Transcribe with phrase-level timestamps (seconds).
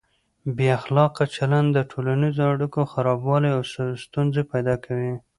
[0.55, 3.61] بې اخلاقه چلند د ټولنیزو اړیکو خرابوالی او
[4.03, 5.13] ستونزې پیدا کوي.